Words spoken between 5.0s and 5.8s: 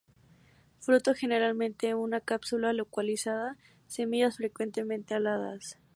aladas.